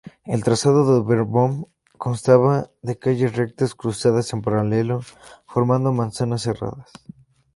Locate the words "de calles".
2.81-3.35